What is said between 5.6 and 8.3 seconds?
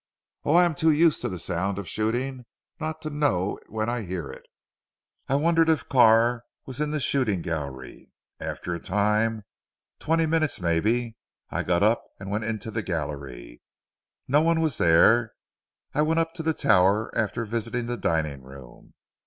if Carr was in the shooting gallery.